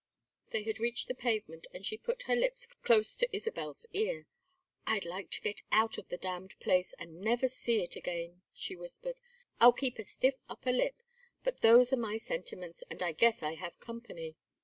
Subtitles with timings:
[0.49, 4.25] They had reached the pavement and she put her lips close to Isabel's ear.
[4.87, 8.75] "I'd like to get out of the damned place and never see it again," she
[8.75, 9.19] whispered.
[9.59, 11.03] "I'll keep a stiff upper lip,
[11.43, 14.35] but those are my sentiments and I guess I have company."